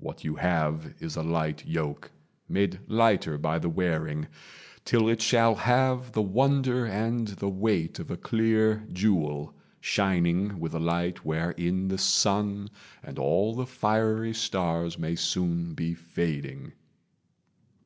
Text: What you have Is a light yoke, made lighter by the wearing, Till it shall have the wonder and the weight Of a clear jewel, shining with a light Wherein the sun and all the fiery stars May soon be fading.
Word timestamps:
What 0.00 0.22
you 0.22 0.34
have 0.34 0.92
Is 1.00 1.16
a 1.16 1.22
light 1.22 1.66
yoke, 1.66 2.10
made 2.46 2.80
lighter 2.88 3.38
by 3.38 3.58
the 3.58 3.70
wearing, 3.70 4.26
Till 4.84 5.08
it 5.08 5.22
shall 5.22 5.54
have 5.54 6.12
the 6.12 6.20
wonder 6.20 6.84
and 6.84 7.28
the 7.28 7.48
weight 7.48 7.98
Of 7.98 8.10
a 8.10 8.18
clear 8.18 8.86
jewel, 8.92 9.54
shining 9.80 10.60
with 10.60 10.74
a 10.74 10.78
light 10.78 11.24
Wherein 11.24 11.88
the 11.88 11.96
sun 11.96 12.68
and 13.02 13.18
all 13.18 13.54
the 13.54 13.64
fiery 13.64 14.34
stars 14.34 14.98
May 14.98 15.14
soon 15.14 15.72
be 15.72 15.94
fading. 15.94 16.72